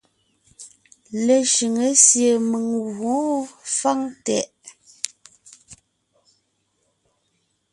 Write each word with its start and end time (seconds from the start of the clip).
Leshʉŋé 1.25 1.87
sie 2.05 2.31
mèŋ 2.49 2.65
gwǒon 2.95 3.35
fáŋ 3.77 3.99
tɛʼ. 4.25 4.49